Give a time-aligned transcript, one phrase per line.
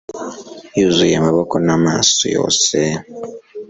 [0.79, 2.75] yuzuye amaboko n'amaso yose